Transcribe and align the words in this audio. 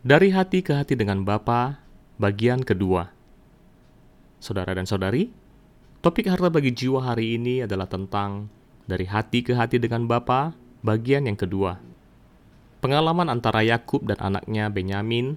Dari 0.00 0.32
hati 0.32 0.64
ke 0.64 0.72
hati 0.72 0.96
dengan 0.96 1.28
Bapa, 1.28 1.76
bagian 2.16 2.64
kedua. 2.64 3.12
Saudara 4.40 4.72
dan 4.72 4.88
saudari, 4.88 5.28
topik 6.00 6.24
harta 6.24 6.48
bagi 6.48 6.72
jiwa 6.72 7.04
hari 7.04 7.36
ini 7.36 7.68
adalah 7.68 7.84
tentang 7.84 8.48
dari 8.88 9.04
hati 9.04 9.44
ke 9.44 9.52
hati 9.52 9.76
dengan 9.76 10.08
Bapa, 10.08 10.56
bagian 10.80 11.28
yang 11.28 11.36
kedua. 11.36 11.76
Pengalaman 12.80 13.28
antara 13.28 13.60
Yakub 13.60 14.08
dan 14.08 14.16
anaknya 14.24 14.72
Benyamin 14.72 15.36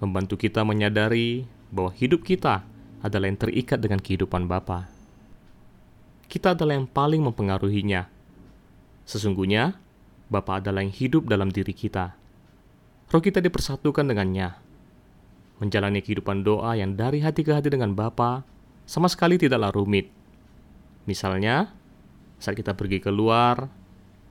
membantu 0.00 0.40
kita 0.40 0.64
menyadari 0.64 1.44
bahwa 1.68 1.92
hidup 1.92 2.24
kita 2.24 2.64
adalah 3.04 3.28
yang 3.28 3.36
terikat 3.36 3.76
dengan 3.76 4.00
kehidupan 4.00 4.48
Bapa. 4.48 4.88
Kita 6.32 6.56
adalah 6.56 6.80
yang 6.80 6.88
paling 6.88 7.20
mempengaruhinya. 7.28 8.08
Sesungguhnya, 9.04 9.76
Bapa 10.32 10.64
adalah 10.64 10.80
yang 10.80 10.96
hidup 10.96 11.28
dalam 11.28 11.52
diri 11.52 11.76
kita 11.76 12.17
roh 13.08 13.22
kita 13.24 13.40
dipersatukan 13.40 14.04
dengannya. 14.04 14.56
Menjalani 15.58 16.04
kehidupan 16.04 16.46
doa 16.46 16.78
yang 16.78 16.94
dari 16.94 17.18
hati 17.24 17.42
ke 17.42 17.50
hati 17.50 17.72
dengan 17.72 17.96
Bapa 17.96 18.46
sama 18.84 19.10
sekali 19.10 19.40
tidaklah 19.40 19.74
rumit. 19.74 20.12
Misalnya, 21.08 21.72
saat 22.38 22.54
kita 22.54 22.76
pergi 22.76 23.00
keluar, 23.02 23.66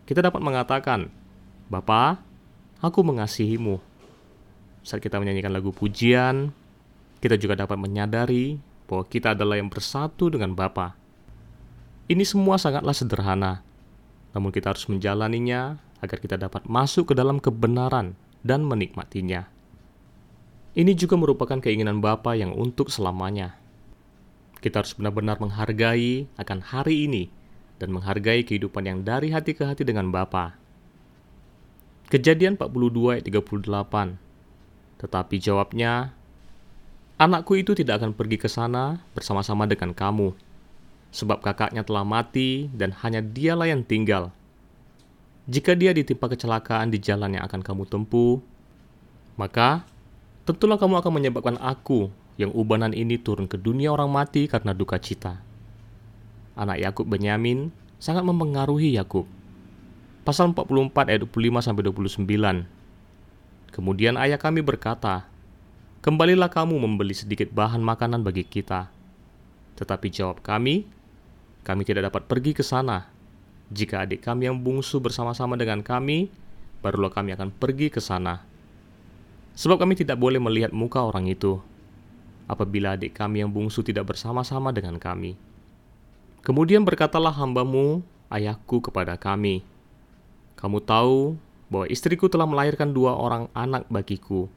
kita 0.08 0.24
dapat 0.24 0.40
mengatakan, 0.40 1.12
Bapa, 1.68 2.22
aku 2.80 3.04
mengasihimu. 3.04 3.82
Saat 4.88 5.04
kita 5.04 5.20
menyanyikan 5.20 5.52
lagu 5.52 5.76
pujian, 5.76 6.56
kita 7.20 7.36
juga 7.36 7.60
dapat 7.60 7.76
menyadari 7.76 8.56
bahwa 8.88 9.04
kita 9.04 9.36
adalah 9.36 9.60
yang 9.60 9.68
bersatu 9.68 10.32
dengan 10.32 10.56
Bapa. 10.56 10.96
Ini 12.08 12.24
semua 12.24 12.56
sangatlah 12.56 12.96
sederhana, 12.96 13.60
namun 14.32 14.56
kita 14.56 14.72
harus 14.72 14.88
menjalaninya 14.88 15.76
agar 16.00 16.24
kita 16.24 16.40
dapat 16.40 16.64
masuk 16.72 17.12
ke 17.12 17.14
dalam 17.18 17.42
kebenaran 17.44 18.16
dan 18.42 18.66
menikmatinya. 18.66 19.50
Ini 20.78 20.94
juga 20.94 21.18
merupakan 21.18 21.58
keinginan 21.58 22.02
Bapa 22.04 22.38
yang 22.38 22.54
untuk 22.54 22.94
selamanya. 22.94 23.58
Kita 24.62 24.86
harus 24.86 24.94
benar-benar 24.94 25.42
menghargai 25.42 26.30
akan 26.38 26.60
hari 26.62 27.10
ini 27.10 27.24
dan 27.82 27.94
menghargai 27.94 28.46
kehidupan 28.46 28.86
yang 28.86 29.00
dari 29.02 29.34
hati 29.34 29.58
ke 29.58 29.66
hati 29.66 29.82
dengan 29.86 30.10
Bapa. 30.14 30.58
Kejadian 32.14 32.58
42 32.62 33.18
ayat 33.18 33.26
38. 33.26 34.18
Tetapi 34.98 35.36
jawabnya, 35.38 36.18
Anakku 37.18 37.58
itu 37.58 37.74
tidak 37.74 37.98
akan 37.98 38.14
pergi 38.14 38.38
ke 38.38 38.46
sana 38.46 39.02
bersama-sama 39.18 39.66
dengan 39.66 39.90
kamu, 39.90 40.38
sebab 41.10 41.42
kakaknya 41.42 41.82
telah 41.82 42.06
mati 42.06 42.70
dan 42.70 42.94
hanya 43.02 43.26
dialah 43.26 43.66
yang 43.66 43.82
tinggal. 43.82 44.30
Jika 45.48 45.80
dia 45.80 45.96
ditimpa 45.96 46.28
kecelakaan 46.28 46.92
di 46.92 47.00
jalan 47.00 47.40
yang 47.40 47.48
akan 47.48 47.64
kamu 47.64 47.88
tempuh, 47.88 48.44
maka 49.40 49.88
tentulah 50.44 50.76
kamu 50.76 51.00
akan 51.00 51.12
menyebabkan 51.16 51.56
aku 51.64 52.12
yang 52.36 52.52
ubanan 52.52 52.92
ini 52.92 53.16
turun 53.16 53.48
ke 53.48 53.56
dunia 53.56 53.96
orang 53.96 54.12
mati 54.12 54.52
karena 54.52 54.76
duka 54.76 55.00
cita. 55.00 55.40
Anak 56.52 56.84
Yakub 56.84 57.08
Benyamin 57.08 57.72
sangat 57.96 58.28
mempengaruhi 58.28 59.00
Yakub. 59.00 59.24
Pasal 60.28 60.52
44 60.52 61.16
ayat 61.16 61.24
25 61.24 61.64
sampai 61.64 61.84
29. 61.88 62.68
Kemudian 63.72 64.20
ayah 64.20 64.36
kami 64.36 64.60
berkata, 64.60 65.32
"Kembalilah 66.04 66.52
kamu 66.52 66.76
membeli 66.76 67.16
sedikit 67.16 67.48
bahan 67.56 67.80
makanan 67.80 68.20
bagi 68.20 68.44
kita." 68.44 68.92
Tetapi 69.80 70.12
jawab 70.12 70.44
kami, 70.44 70.84
"Kami 71.64 71.88
tidak 71.88 72.12
dapat 72.12 72.28
pergi 72.28 72.52
ke 72.52 72.68
sana 72.68 73.17
jika 73.68 74.08
adik 74.08 74.24
kami 74.24 74.48
yang 74.48 74.58
bungsu 74.64 75.04
bersama-sama 75.04 75.60
dengan 75.60 75.84
kami, 75.84 76.32
barulah 76.80 77.12
kami 77.12 77.36
akan 77.36 77.52
pergi 77.52 77.92
ke 77.92 78.00
sana. 78.00 78.40
Sebab 79.60 79.84
kami 79.84 80.00
tidak 80.00 80.16
boleh 80.16 80.40
melihat 80.40 80.72
muka 80.72 81.04
orang 81.04 81.28
itu, 81.28 81.60
apabila 82.48 82.96
adik 82.96 83.12
kami 83.12 83.44
yang 83.44 83.52
bungsu 83.52 83.84
tidak 83.84 84.08
bersama-sama 84.08 84.72
dengan 84.72 84.96
kami. 84.96 85.36
Kemudian 86.48 86.88
berkatalah 86.88 87.36
hambamu, 87.36 88.00
ayahku 88.32 88.80
kepada 88.80 89.20
kami, 89.20 89.68
Kamu 90.58 90.82
tahu 90.82 91.38
bahwa 91.68 91.86
istriku 91.92 92.32
telah 92.32 92.48
melahirkan 92.48 92.90
dua 92.96 93.14
orang 93.14 93.52
anak 93.52 93.84
bagiku, 93.92 94.48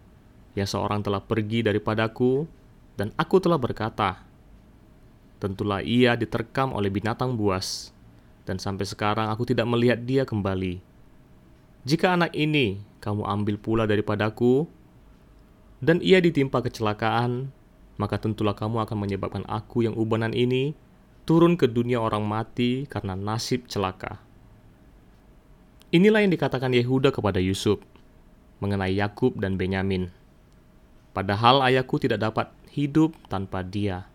yang 0.54 0.70
seorang 0.70 1.02
telah 1.02 1.18
pergi 1.18 1.66
daripadaku, 1.66 2.46
dan 2.94 3.10
aku 3.18 3.42
telah 3.42 3.58
berkata, 3.58 4.22
Tentulah 5.42 5.82
ia 5.82 6.14
diterkam 6.14 6.70
oleh 6.76 6.92
binatang 6.92 7.34
buas, 7.34 7.90
dan 8.44 8.60
sampai 8.60 8.86
sekarang 8.88 9.28
aku 9.28 9.48
tidak 9.48 9.66
melihat 9.68 10.00
dia 10.00 10.22
kembali. 10.24 10.80
Jika 11.84 12.12
anak 12.12 12.36
ini 12.36 12.80
kamu 13.00 13.24
ambil 13.24 13.56
pula 13.56 13.88
daripadaku, 13.88 14.68
dan 15.80 16.04
ia 16.04 16.20
ditimpa 16.20 16.60
kecelakaan, 16.60 17.48
maka 17.96 18.20
tentulah 18.20 18.52
kamu 18.52 18.84
akan 18.84 18.96
menyebabkan 19.00 19.44
aku 19.48 19.88
yang 19.88 19.96
ubanan 19.96 20.36
ini 20.36 20.76
turun 21.24 21.56
ke 21.56 21.68
dunia 21.68 22.00
orang 22.00 22.24
mati 22.24 22.84
karena 22.84 23.16
nasib 23.16 23.64
celaka. 23.68 24.20
Inilah 25.90 26.22
yang 26.22 26.32
dikatakan 26.32 26.70
Yehuda 26.70 27.10
kepada 27.10 27.42
Yusuf 27.42 27.82
mengenai 28.60 28.94
Yakub 28.94 29.40
dan 29.40 29.56
Benyamin. 29.56 30.12
Padahal 31.10 31.64
ayahku 31.66 31.98
tidak 31.98 32.22
dapat 32.22 32.46
hidup 32.70 33.16
tanpa 33.26 33.66
dia. 33.66 34.06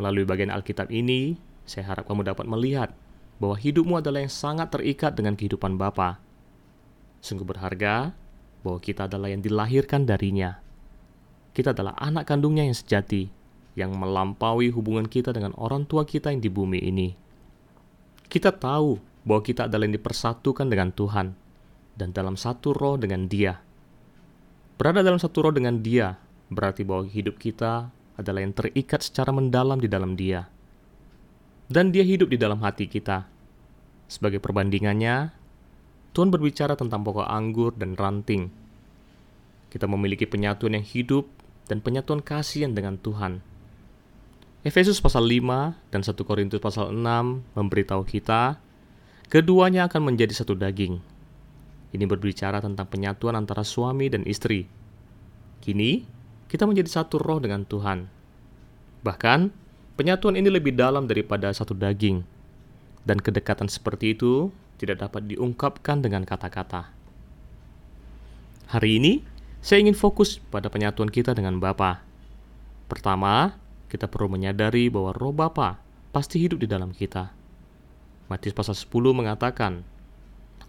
Melalui 0.00 0.26
bagian 0.26 0.50
Alkitab 0.50 0.90
ini, 0.90 1.38
saya 1.68 1.84
harap 1.84 2.08
kamu 2.08 2.24
dapat 2.24 2.48
melihat 2.48 2.90
bahwa 3.38 3.54
hidupmu 3.60 4.00
adalah 4.00 4.24
yang 4.24 4.32
sangat 4.32 4.72
terikat 4.72 5.12
dengan 5.14 5.36
kehidupan 5.36 5.76
Bapa. 5.76 6.16
Sungguh 7.20 7.44
berharga 7.44 8.16
bahwa 8.64 8.80
kita 8.80 9.04
adalah 9.06 9.28
yang 9.28 9.44
dilahirkan 9.44 10.08
darinya. 10.08 10.58
Kita 11.52 11.76
adalah 11.76 11.94
anak 12.00 12.24
kandungnya 12.24 12.64
yang 12.64 12.74
sejati, 12.74 13.28
yang 13.76 13.94
melampaui 13.94 14.72
hubungan 14.72 15.06
kita 15.06 15.30
dengan 15.30 15.52
orang 15.60 15.84
tua 15.84 16.08
kita 16.08 16.32
yang 16.32 16.40
di 16.42 16.50
bumi 16.50 16.80
ini. 16.82 17.08
Kita 18.26 18.50
tahu 18.50 18.98
bahwa 19.28 19.42
kita 19.44 19.68
adalah 19.68 19.84
yang 19.84 19.96
dipersatukan 20.00 20.66
dengan 20.66 20.88
Tuhan 20.90 21.36
dan 22.00 22.08
dalam 22.16 22.34
satu 22.34 22.72
roh 22.72 22.96
dengan 22.96 23.28
Dia. 23.28 23.60
Berada 24.78 25.04
dalam 25.04 25.20
satu 25.20 25.44
roh 25.46 25.54
dengan 25.54 25.78
Dia 25.84 26.16
berarti 26.48 26.80
bahwa 26.80 27.04
hidup 27.04 27.36
kita 27.36 27.92
adalah 28.18 28.40
yang 28.40 28.56
terikat 28.56 29.04
secara 29.04 29.30
mendalam 29.30 29.78
di 29.78 29.88
dalam 29.90 30.16
Dia 30.16 30.57
dan 31.68 31.92
dia 31.92 32.04
hidup 32.04 32.32
di 32.32 32.40
dalam 32.40 32.60
hati 32.64 32.88
kita. 32.88 33.28
Sebagai 34.08 34.40
perbandingannya, 34.40 35.32
Tuhan 36.16 36.32
berbicara 36.32 36.74
tentang 36.74 37.04
pokok 37.04 37.28
anggur 37.28 37.76
dan 37.76 37.92
ranting. 37.92 38.48
Kita 39.68 39.84
memiliki 39.84 40.24
penyatuan 40.24 40.80
yang 40.80 40.86
hidup 40.88 41.28
dan 41.68 41.84
penyatuan 41.84 42.24
kasihan 42.24 42.72
dengan 42.72 42.96
Tuhan. 42.96 43.44
Efesus 44.64 44.98
pasal 44.98 45.28
5 45.28 45.76
dan 45.92 46.00
1 46.00 46.16
Korintus 46.24 46.58
pasal 46.58 46.90
6 46.90 46.98
memberitahu 47.54 48.02
kita, 48.08 48.58
keduanya 49.28 49.86
akan 49.86 50.08
menjadi 50.08 50.32
satu 50.34 50.56
daging. 50.56 50.98
Ini 51.92 52.04
berbicara 52.08 52.64
tentang 52.64 52.88
penyatuan 52.88 53.36
antara 53.36 53.62
suami 53.62 54.08
dan 54.08 54.24
istri. 54.24 54.64
Kini, 55.60 56.04
kita 56.48 56.64
menjadi 56.64 57.00
satu 57.00 57.20
roh 57.20 57.38
dengan 57.38 57.68
Tuhan. 57.68 58.08
Bahkan, 59.04 59.67
Penyatuan 59.98 60.38
ini 60.38 60.46
lebih 60.46 60.78
dalam 60.78 61.10
daripada 61.10 61.50
satu 61.50 61.74
daging, 61.74 62.22
dan 63.02 63.18
kedekatan 63.18 63.66
seperti 63.66 64.14
itu 64.14 64.54
tidak 64.78 65.02
dapat 65.02 65.26
diungkapkan 65.26 65.98
dengan 65.98 66.22
kata-kata. 66.22 66.94
Hari 68.70 69.02
ini, 69.02 69.26
saya 69.58 69.82
ingin 69.82 69.98
fokus 69.98 70.38
pada 70.38 70.70
penyatuan 70.70 71.10
kita 71.10 71.34
dengan 71.34 71.58
Bapa. 71.58 71.98
Pertama, 72.86 73.58
kita 73.90 74.06
perlu 74.06 74.30
menyadari 74.30 74.86
bahwa 74.86 75.10
roh 75.18 75.34
Bapa 75.34 75.82
pasti 76.14 76.38
hidup 76.38 76.62
di 76.62 76.70
dalam 76.70 76.94
kita. 76.94 77.34
Matius 78.30 78.54
pasal 78.54 78.78
10 78.78 79.10
mengatakan, 79.10 79.82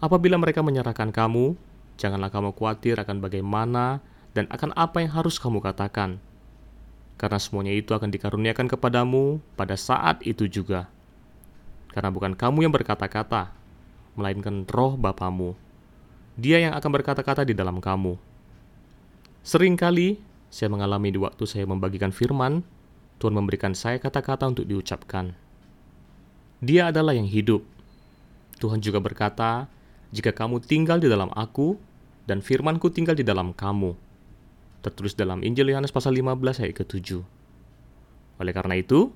Apabila 0.02 0.42
mereka 0.42 0.58
menyerahkan 0.66 1.14
kamu, 1.14 1.54
janganlah 2.02 2.34
kamu 2.34 2.50
khawatir 2.50 2.98
akan 2.98 3.22
bagaimana 3.22 4.02
dan 4.34 4.50
akan 4.50 4.74
apa 4.74 5.06
yang 5.06 5.14
harus 5.14 5.38
kamu 5.38 5.62
katakan, 5.62 6.18
karena 7.20 7.36
semuanya 7.36 7.76
itu 7.76 7.92
akan 7.92 8.08
dikaruniakan 8.08 8.64
kepadamu 8.64 9.44
pada 9.52 9.76
saat 9.76 10.24
itu 10.24 10.48
juga. 10.48 10.88
Karena 11.92 12.08
bukan 12.08 12.32
kamu 12.32 12.64
yang 12.64 12.72
berkata-kata, 12.72 13.52
melainkan 14.16 14.64
roh 14.64 14.96
Bapamu. 14.96 15.52
Dia 16.40 16.64
yang 16.64 16.72
akan 16.72 16.90
berkata-kata 16.96 17.44
di 17.44 17.52
dalam 17.52 17.76
kamu. 17.76 18.16
Seringkali 19.44 20.16
saya 20.48 20.72
mengalami 20.72 21.12
di 21.12 21.20
waktu 21.20 21.44
saya 21.44 21.68
membagikan 21.68 22.08
firman, 22.08 22.64
Tuhan 23.20 23.36
memberikan 23.36 23.76
saya 23.76 24.00
kata-kata 24.00 24.48
untuk 24.48 24.64
diucapkan. 24.64 25.36
Dia 26.64 26.88
adalah 26.88 27.12
yang 27.12 27.28
hidup. 27.28 27.60
Tuhan 28.56 28.80
juga 28.80 28.96
berkata, 28.96 29.68
jika 30.08 30.32
kamu 30.32 30.64
tinggal 30.64 30.96
di 30.96 31.08
dalam 31.12 31.28
aku, 31.36 31.76
dan 32.24 32.40
firmanku 32.40 32.88
tinggal 32.88 33.12
di 33.12 33.24
dalam 33.28 33.52
kamu, 33.52 33.92
tertulis 34.80 35.12
dalam 35.16 35.44
Injil 35.44 35.72
Yohanes 35.72 35.92
pasal 35.92 36.16
15 36.16 36.64
ayat 36.64 36.74
ke-7. 36.76 37.20
Oleh 38.40 38.52
karena 38.56 38.80
itu, 38.80 39.12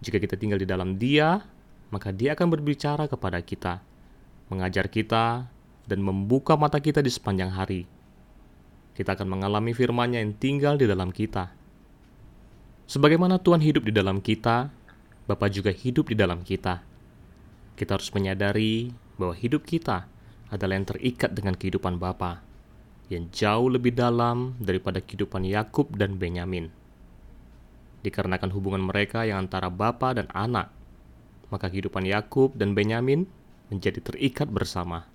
jika 0.00 0.16
kita 0.16 0.40
tinggal 0.40 0.56
di 0.56 0.66
dalam 0.66 0.96
Dia, 0.96 1.44
maka 1.92 2.10
Dia 2.10 2.32
akan 2.32 2.48
berbicara 2.48 3.04
kepada 3.06 3.38
kita, 3.44 3.84
mengajar 4.48 4.88
kita, 4.88 5.46
dan 5.84 5.98
membuka 6.00 6.56
mata 6.56 6.80
kita 6.80 7.04
di 7.04 7.10
sepanjang 7.12 7.52
hari. 7.52 7.84
kita 8.92 9.16
akan 9.16 9.24
mengalami 9.24 9.72
firman-Nya 9.72 10.20
yang 10.20 10.36
tinggal 10.36 10.76
di 10.76 10.84
dalam 10.84 11.08
kita. 11.16 11.48
Sebagaimana 12.84 13.40
Tuhan 13.40 13.64
hidup 13.64 13.88
di 13.88 13.92
dalam 13.96 14.20
kita, 14.20 14.68
Bapa 15.24 15.48
juga 15.48 15.72
hidup 15.72 16.12
di 16.12 16.16
dalam 16.20 16.44
kita. 16.44 16.84
Kita 17.72 17.96
harus 17.96 18.12
menyadari 18.12 18.92
bahwa 19.16 19.32
hidup 19.32 19.64
kita 19.64 20.04
adalah 20.52 20.76
yang 20.76 20.84
terikat 20.84 21.32
dengan 21.32 21.56
kehidupan 21.56 21.96
Bapa, 21.96 22.44
yang 23.12 23.28
jauh 23.28 23.68
lebih 23.68 23.92
dalam 23.92 24.56
daripada 24.56 25.04
kehidupan 25.04 25.44
Yakub 25.44 25.92
dan 25.94 26.16
Benyamin. 26.16 26.72
Dikarenakan 28.02 28.50
hubungan 28.50 28.82
mereka 28.82 29.28
yang 29.28 29.46
antara 29.46 29.68
Bapa 29.68 30.16
dan 30.16 30.26
anak, 30.32 30.72
maka 31.52 31.68
kehidupan 31.68 32.08
Yakub 32.08 32.56
dan 32.56 32.72
Benyamin 32.72 33.28
menjadi 33.68 34.00
terikat 34.00 34.48
bersama. 34.48 35.06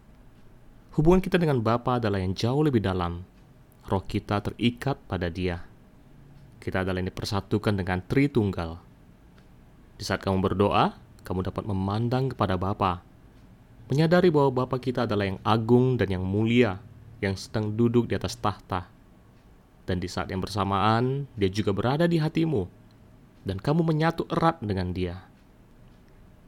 Hubungan 0.95 1.21
kita 1.21 1.41
dengan 1.41 1.59
Bapa 1.59 1.99
adalah 1.99 2.21
yang 2.21 2.37
jauh 2.37 2.63
lebih 2.63 2.81
dalam. 2.81 3.25
Roh 3.85 4.03
kita 4.05 4.41
terikat 4.41 4.97
pada 5.05 5.27
Dia. 5.27 5.61
Kita 6.57 6.81
adalah 6.81 7.01
yang 7.01 7.09
dipersatukan 7.11 7.73
dengan 7.77 8.01
Tritunggal. 8.05 8.81
Di 9.97 10.03
saat 10.05 10.21
kamu 10.21 10.41
berdoa, 10.41 10.97
kamu 11.25 11.43
dapat 11.49 11.63
memandang 11.67 12.33
kepada 12.33 12.55
Bapa, 12.55 13.03
menyadari 13.91 14.31
bahwa 14.31 14.63
Bapa 14.63 14.79
kita 14.79 15.03
adalah 15.03 15.27
yang 15.27 15.39
agung 15.43 15.99
dan 15.99 16.07
yang 16.07 16.23
mulia, 16.23 16.79
yang 17.23 17.33
sedang 17.33 17.73
duduk 17.73 18.09
di 18.09 18.13
atas 18.17 18.37
tahta. 18.37 18.89
Dan 19.87 20.03
di 20.03 20.11
saat 20.11 20.27
yang 20.27 20.43
bersamaan, 20.43 21.31
Dia 21.39 21.47
juga 21.47 21.71
berada 21.71 22.05
di 22.05 22.19
hatimu, 22.19 22.67
dan 23.47 23.57
kamu 23.57 23.87
menyatu 23.87 24.27
erat 24.27 24.59
dengan 24.59 24.91
Dia. 24.91 25.23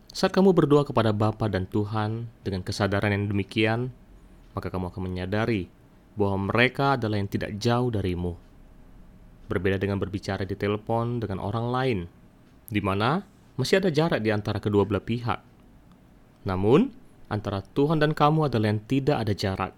Saat 0.10 0.34
kamu 0.34 0.52
berdoa 0.58 0.84
kepada 0.84 1.14
Bapa 1.14 1.46
dan 1.48 1.70
Tuhan 1.70 2.28
dengan 2.42 2.66
kesadaran 2.66 3.14
yang 3.14 3.30
demikian, 3.30 3.94
maka 4.58 4.74
kamu 4.74 4.90
akan 4.90 5.02
menyadari 5.06 5.70
bahwa 6.18 6.52
mereka 6.52 6.98
adalah 6.98 7.22
yang 7.22 7.30
tidak 7.30 7.56
jauh 7.62 7.94
darimu. 7.94 8.36
Berbeda 9.48 9.80
dengan 9.80 10.02
berbicara 10.02 10.44
di 10.44 10.58
telepon 10.58 11.24
dengan 11.24 11.40
orang 11.40 11.68
lain, 11.72 12.00
di 12.68 12.82
mana 12.84 13.24
masih 13.56 13.80
ada 13.80 13.88
jarak 13.88 14.20
di 14.20 14.30
antara 14.34 14.60
kedua 14.60 14.84
belah 14.84 15.02
pihak. 15.02 15.40
Namun, 16.44 16.92
antara 17.32 17.64
Tuhan 17.64 18.02
dan 18.04 18.12
kamu 18.12 18.52
adalah 18.52 18.74
yang 18.74 18.84
tidak 18.84 19.18
ada 19.24 19.34
jarak. 19.38 19.74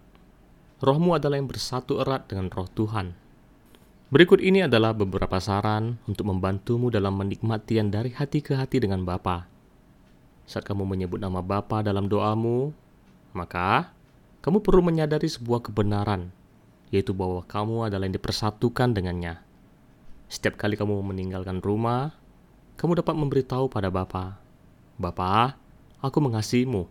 Rohmu 0.81 1.13
adalah 1.13 1.37
yang 1.37 1.45
bersatu 1.45 2.01
erat 2.01 2.25
dengan 2.25 2.49
roh 2.49 2.65
Tuhan. 2.65 3.13
Berikut 4.09 4.41
ini 4.41 4.65
adalah 4.65 4.97
beberapa 4.97 5.37
saran 5.37 6.01
untuk 6.09 6.25
membantumu 6.25 6.89
dalam 6.89 7.21
menikmati 7.21 7.77
yang 7.77 7.93
dari 7.93 8.09
hati 8.09 8.41
ke 8.41 8.57
hati 8.57 8.81
dengan 8.81 9.05
Bapa. 9.05 9.45
Saat 10.49 10.65
kamu 10.65 10.89
menyebut 10.89 11.21
nama 11.21 11.45
Bapa 11.45 11.85
dalam 11.85 12.09
doamu, 12.09 12.73
maka 13.29 13.93
kamu 14.41 14.65
perlu 14.65 14.81
menyadari 14.81 15.29
sebuah 15.29 15.69
kebenaran, 15.69 16.33
yaitu 16.89 17.13
bahwa 17.13 17.45
kamu 17.45 17.85
adalah 17.93 18.09
yang 18.09 18.17
dipersatukan 18.17 18.97
dengannya. 18.97 19.37
Setiap 20.33 20.57
kali 20.57 20.73
kamu 20.81 20.97
meninggalkan 21.05 21.61
rumah, 21.61 22.17
kamu 22.81 23.05
dapat 23.05 23.13
memberitahu 23.13 23.69
pada 23.69 23.93
Bapa, 23.93 24.41
Bapa, 24.97 25.61
aku 26.01 26.17
mengasihimu. 26.25 26.89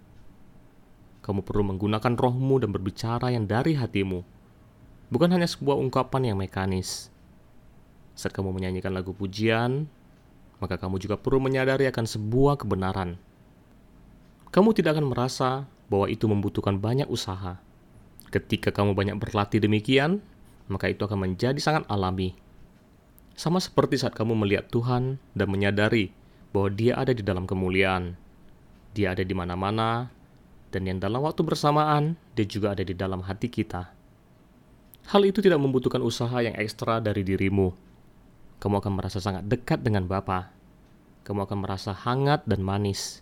Kamu 1.20 1.44
perlu 1.44 1.68
menggunakan 1.74 2.16
rohmu 2.16 2.60
dan 2.64 2.72
berbicara 2.72 3.28
yang 3.28 3.44
dari 3.44 3.76
hatimu, 3.76 4.24
bukan 5.12 5.30
hanya 5.36 5.44
sebuah 5.44 5.76
ungkapan 5.76 6.32
yang 6.32 6.38
mekanis. 6.40 7.12
Saat 8.16 8.32
kamu 8.32 8.56
menyanyikan 8.56 8.92
lagu 8.92 9.12
pujian, 9.12 9.84
maka 10.60 10.76
kamu 10.80 11.00
juga 11.00 11.16
perlu 11.20 11.40
menyadari 11.40 11.88
akan 11.88 12.04
sebuah 12.08 12.60
kebenaran. 12.60 13.16
Kamu 14.50 14.76
tidak 14.76 14.98
akan 14.98 15.12
merasa 15.12 15.64
bahwa 15.88 16.06
itu 16.06 16.28
membutuhkan 16.28 16.76
banyak 16.76 17.06
usaha. 17.08 17.60
Ketika 18.30 18.70
kamu 18.70 18.94
banyak 18.94 19.16
berlatih 19.18 19.58
demikian, 19.58 20.22
maka 20.70 20.86
itu 20.86 21.02
akan 21.02 21.26
menjadi 21.26 21.58
sangat 21.58 21.82
alami. 21.90 22.38
Sama 23.34 23.58
seperti 23.58 23.98
saat 23.98 24.14
kamu 24.14 24.36
melihat 24.36 24.68
Tuhan 24.70 25.18
dan 25.34 25.48
menyadari 25.50 26.12
bahwa 26.54 26.70
Dia 26.70 26.98
ada 27.00 27.10
di 27.10 27.24
dalam 27.24 27.48
kemuliaan. 27.48 28.14
Dia 28.94 29.14
ada 29.14 29.22
di 29.22 29.34
mana-mana, 29.34 30.10
dan 30.70 30.86
yang 30.86 30.98
dalam 31.02 31.22
waktu 31.26 31.42
bersamaan, 31.42 32.14
Dia 32.38 32.46
juga 32.46 32.72
ada 32.72 32.86
di 32.86 32.94
dalam 32.94 33.26
hati 33.26 33.50
kita. 33.50 33.90
Hal 35.10 35.22
itu 35.26 35.42
tidak 35.42 35.58
membutuhkan 35.58 35.98
usaha 36.00 36.38
yang 36.38 36.54
ekstra 36.54 37.02
dari 37.02 37.26
dirimu. 37.26 37.74
Kamu 38.62 38.78
akan 38.78 38.92
merasa 38.94 39.18
sangat 39.18 39.50
dekat 39.50 39.82
dengan 39.82 40.06
Bapa. 40.06 40.54
Kamu 41.26 41.44
akan 41.44 41.58
merasa 41.66 41.90
hangat 41.90 42.46
dan 42.46 42.62
manis. 42.62 43.18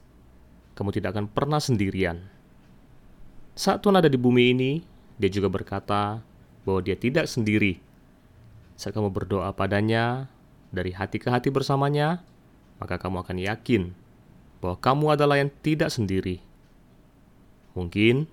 Kamu 0.77 0.93
tidak 0.93 1.17
akan 1.17 1.27
pernah 1.33 1.59
sendirian. 1.59 2.29
Saat 3.57 3.83
Tuhan 3.83 3.99
ada 3.99 4.13
di 4.13 4.21
bumi 4.21 4.55
ini, 4.55 4.73
dia 5.17 5.33
juga 5.33 5.51
berkata 5.51 6.21
bahwa 6.63 6.81
dia 6.85 6.95
tidak 6.95 7.27
sendiri. 7.27 7.81
Saat 8.79 8.95
kamu 8.95 9.11
berdoa 9.11 9.51
padanya, 9.57 10.31
dari 10.71 10.93
hati 10.93 11.17
ke 11.19 11.33
hati 11.33 11.49
bersamanya, 11.49 12.23
maka 12.79 13.01
kamu 13.01 13.25
akan 13.25 13.37
yakin 13.41 13.83
bahwa 14.63 14.77
kamu 14.79 15.07
adalah 15.19 15.37
yang 15.41 15.51
tidak 15.65 15.91
sendiri. 15.91 16.45
Mungkin 17.79 18.27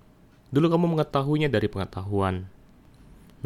dulu 0.50 0.66
kamu 0.74 0.98
mengetahuinya 0.98 1.46
dari 1.46 1.70
pengetahuan, 1.70 2.50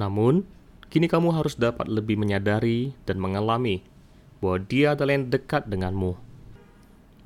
namun 0.00 0.48
kini 0.88 1.12
kamu 1.12 1.36
harus 1.36 1.60
dapat 1.60 1.92
lebih 1.92 2.16
menyadari 2.16 2.96
dan 3.04 3.20
mengalami 3.20 3.84
bahwa 4.40 4.64
Dia 4.64 4.96
adalah 4.96 5.12
yang 5.20 5.28
dekat 5.28 5.68
denganmu. 5.68 6.16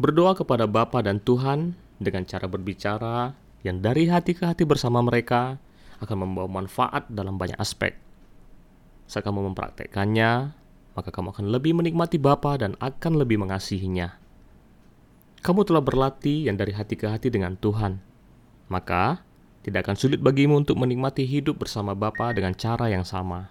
Berdoa 0.03 0.35
kepada 0.35 0.67
Bapa 0.67 1.07
dan 1.07 1.23
Tuhan 1.23 1.79
dengan 2.03 2.27
cara 2.27 2.51
berbicara 2.51 3.39
yang 3.63 3.79
dari 3.79 4.11
hati 4.11 4.35
ke 4.35 4.43
hati 4.43 4.67
bersama 4.67 4.99
mereka 4.99 5.63
akan 6.03 6.27
membawa 6.27 6.51
manfaat 6.51 7.07
dalam 7.07 7.39
banyak 7.39 7.55
aspek. 7.57 7.95
Saat 9.07 9.23
kamu 9.23 9.55
mempraktekkannya, 9.55 10.33
maka 10.99 11.11
kamu 11.15 11.31
akan 11.31 11.47
lebih 11.55 11.79
menikmati 11.79 12.19
Bapa 12.19 12.59
dan 12.59 12.75
akan 12.83 13.23
lebih 13.23 13.39
mengasihinya. 13.39 14.19
Kamu 15.45 15.63
telah 15.63 15.85
berlatih 15.85 16.49
yang 16.49 16.57
dari 16.57 16.73
hati 16.73 16.97
ke 16.97 17.07
hati 17.07 17.29
dengan 17.29 17.55
Tuhan, 17.61 18.01
maka 18.69 19.25
tidak 19.65 19.89
akan 19.89 19.97
sulit 19.97 20.21
bagimu 20.21 20.61
untuk 20.61 20.77
menikmati 20.77 21.25
hidup 21.25 21.57
bersama 21.57 21.97
Bapa 21.97 22.37
dengan 22.37 22.53
cara 22.53 22.93
yang 22.93 23.03
sama. 23.03 23.49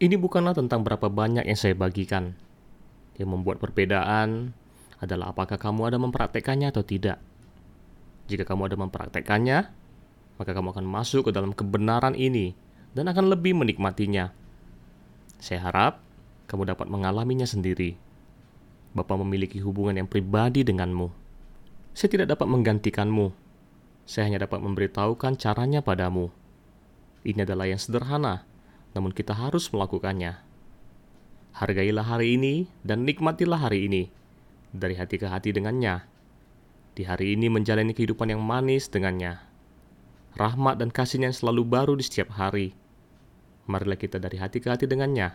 Ini 0.00 0.16
bukanlah 0.16 0.56
tentang 0.56 0.82
berapa 0.82 1.06
banyak 1.12 1.44
yang 1.44 1.58
saya 1.58 1.76
bagikan. 1.76 2.34
Yang 3.14 3.28
membuat 3.30 3.62
perbedaan 3.62 4.56
adalah 4.98 5.30
apakah 5.30 5.60
kamu 5.60 5.92
ada 5.92 5.98
mempraktekannya 6.00 6.72
atau 6.72 6.82
tidak. 6.82 7.20
Jika 8.26 8.48
kamu 8.48 8.72
ada 8.72 8.76
mempraktekannya, 8.80 9.58
maka 10.40 10.50
kamu 10.50 10.74
akan 10.74 10.86
masuk 10.88 11.28
ke 11.28 11.30
dalam 11.30 11.52
kebenaran 11.52 12.16
ini 12.16 12.56
dan 12.96 13.06
akan 13.12 13.30
lebih 13.30 13.54
menikmatinya. 13.54 14.32
Saya 15.38 15.60
harap 15.60 16.00
kamu 16.48 16.72
dapat 16.72 16.88
mengalaminya 16.88 17.44
sendiri. 17.44 18.00
Bapak 18.96 19.20
memiliki 19.20 19.60
hubungan 19.60 20.00
yang 20.00 20.08
pribadi 20.08 20.64
denganmu. 20.64 21.12
Saya 21.92 22.08
tidak 22.10 22.34
dapat 22.34 22.46
menggantikanmu. 22.48 23.43
Saya 24.04 24.28
hanya 24.28 24.44
dapat 24.44 24.60
memberitahukan 24.60 25.40
caranya 25.40 25.80
padamu. 25.80 26.28
Ini 27.24 27.48
adalah 27.48 27.68
yang 27.68 27.80
sederhana, 27.80 28.44
namun 28.92 29.16
kita 29.16 29.32
harus 29.32 29.72
melakukannya. 29.72 30.40
Hargailah 31.56 32.04
hari 32.04 32.36
ini 32.36 32.68
dan 32.84 33.08
nikmatilah 33.08 33.58
hari 33.58 33.88
ini 33.88 34.02
dari 34.74 34.98
hati 34.98 35.16
ke 35.16 35.30
hati 35.30 35.54
dengannya 35.54 36.14
di 36.94 37.02
hari 37.02 37.34
ini 37.34 37.50
menjalani 37.50 37.90
kehidupan 37.90 38.30
yang 38.30 38.42
manis 38.42 38.86
dengannya. 38.86 39.42
Rahmat 40.38 40.78
dan 40.78 40.94
kasihnya 40.94 41.30
yang 41.30 41.36
selalu 41.36 41.62
baru 41.66 41.94
di 41.98 42.06
setiap 42.06 42.34
hari. 42.34 42.74
Marilah 43.66 43.98
kita 43.98 44.22
dari 44.22 44.38
hati 44.38 44.62
ke 44.62 44.70
hati 44.70 44.86
dengannya, 44.86 45.34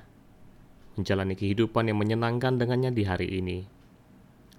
menjalani 0.96 1.36
kehidupan 1.36 1.92
yang 1.92 2.00
menyenangkan 2.00 2.56
dengannya 2.56 2.92
di 2.96 3.04
hari 3.04 3.28
ini. 3.28 3.68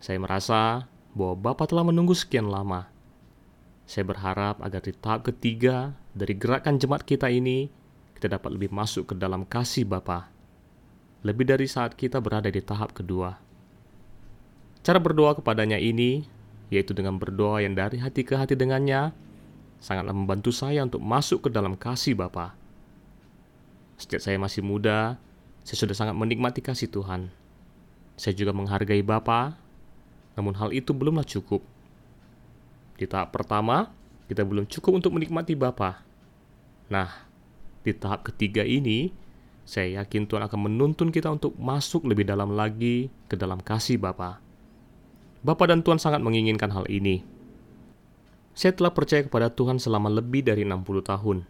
Saya 0.01 0.21
merasa 0.21 0.89
bahwa 1.13 1.53
Bapak 1.53 1.73
telah 1.73 1.85
menunggu 1.89 2.17
sekian 2.17 2.49
lama. 2.49 2.89
Saya 3.91 4.07
berharap 4.07 4.63
agar 4.63 4.87
di 4.87 4.95
tahap 4.95 5.27
ketiga 5.27 5.99
dari 6.15 6.39
gerakan 6.39 6.79
jemaat 6.79 7.03
kita 7.03 7.27
ini, 7.27 7.67
kita 8.15 8.31
dapat 8.31 8.55
lebih 8.55 8.71
masuk 8.71 9.11
ke 9.11 9.15
dalam 9.19 9.43
kasih 9.43 9.83
Bapa. 9.83 10.31
Lebih 11.27 11.51
dari 11.51 11.67
saat 11.67 11.99
kita 11.99 12.23
berada 12.23 12.47
di 12.47 12.63
tahap 12.63 12.95
kedua. 12.95 13.35
Cara 14.87 15.03
berdoa 15.03 15.35
kepadanya 15.35 15.75
ini 15.75 16.23
yaitu 16.71 16.95
dengan 16.95 17.19
berdoa 17.19 17.67
yang 17.67 17.75
dari 17.75 17.99
hati 17.99 18.23
ke 18.23 18.39
hati 18.39 18.55
dengannya, 18.55 19.11
sangatlah 19.83 20.15
membantu 20.15 20.55
saya 20.55 20.87
untuk 20.87 21.03
masuk 21.03 21.47
ke 21.47 21.49
dalam 21.51 21.75
kasih 21.75 22.15
Bapa. 22.15 22.55
Sejak 23.99 24.23
saya 24.23 24.39
masih 24.39 24.63
muda, 24.63 25.19
saya 25.67 25.77
sudah 25.83 25.99
sangat 25.99 26.15
menikmati 26.15 26.63
kasih 26.63 26.87
Tuhan. 26.87 27.27
Saya 28.15 28.39
juga 28.39 28.55
menghargai 28.55 29.03
Bapa, 29.03 29.59
namun 30.39 30.55
hal 30.55 30.71
itu 30.71 30.95
belumlah 30.95 31.27
cukup. 31.27 31.67
Di 33.01 33.09
tahap 33.09 33.33
pertama, 33.33 33.89
kita 34.29 34.45
belum 34.45 34.69
cukup 34.69 35.01
untuk 35.01 35.17
menikmati 35.17 35.57
Bapa. 35.57 36.05
Nah, 36.93 37.25
di 37.81 37.97
tahap 37.97 38.29
ketiga 38.29 38.61
ini, 38.61 39.09
saya 39.65 40.05
yakin 40.05 40.29
Tuhan 40.29 40.45
akan 40.45 40.69
menuntun 40.69 41.09
kita 41.09 41.33
untuk 41.33 41.57
masuk 41.57 42.05
lebih 42.05 42.29
dalam 42.29 42.53
lagi 42.53 43.09
ke 43.25 43.41
dalam 43.41 43.65
kasih 43.65 43.97
Bapa. 43.97 44.45
Bapak 45.41 45.73
dan 45.73 45.81
Tuhan 45.81 45.97
sangat 45.97 46.21
menginginkan 46.21 46.69
hal 46.69 46.85
ini. 46.93 47.25
Saya 48.53 48.77
telah 48.77 48.93
percaya 48.93 49.25
kepada 49.25 49.49
Tuhan 49.49 49.81
selama 49.81 50.13
lebih 50.13 50.45
dari 50.45 50.69
60 50.69 51.01
tahun. 51.01 51.49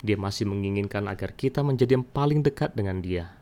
Dia 0.00 0.16
masih 0.16 0.48
menginginkan 0.48 1.04
agar 1.04 1.36
kita 1.36 1.60
menjadi 1.60 2.00
yang 2.00 2.06
paling 2.08 2.40
dekat 2.40 2.72
dengan 2.72 3.04
Dia. 3.04 3.37